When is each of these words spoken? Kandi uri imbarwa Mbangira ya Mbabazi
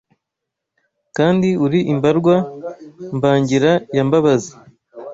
Kandi 1.17 1.49
uri 1.65 1.79
imbarwa 1.93 2.35
Mbangira 3.15 3.71
ya 3.95 4.03
Mbabazi 4.07 4.53